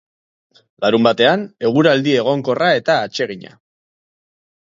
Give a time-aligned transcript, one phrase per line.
[0.83, 3.55] Larunbatean eguraldi egonkorra eta atsegina.